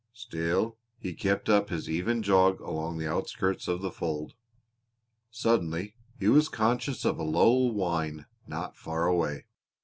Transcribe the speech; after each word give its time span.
Still 0.13 0.79
he 0.97 1.13
kept 1.13 1.47
up 1.47 1.69
his 1.69 1.87
even 1.87 2.23
jog 2.23 2.59
along 2.59 2.97
the 2.97 3.05
outskirts 3.07 3.67
of 3.67 3.81
the 3.83 3.91
fold. 3.91 4.33
Suddenly 5.29 5.93
he 6.19 6.27
was 6.27 6.49
conscious 6.49 7.05
of 7.05 7.19
a 7.19 7.23
low 7.23 7.67
whine 7.71 8.25
not 8.47 8.75
far 8.75 9.05
away. 9.05 9.45